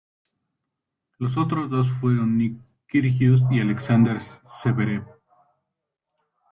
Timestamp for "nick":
2.35-2.57